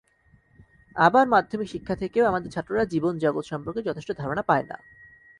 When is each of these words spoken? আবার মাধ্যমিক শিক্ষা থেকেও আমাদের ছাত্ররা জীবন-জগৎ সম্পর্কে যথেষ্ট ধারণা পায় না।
আবার 0.95 1.25
মাধ্যমিক 1.27 1.67
শিক্ষা 1.69 1.95
থেকেও 1.95 2.25
আমাদের 2.25 2.49
ছাত্ররা 2.51 2.83
জীবন-জগৎ 2.85 3.45
সম্পর্কে 3.45 3.81
যথেষ্ট 3.81 4.09
ধারণা 4.17 4.41
পায় 4.41 4.65
না। 4.69 4.77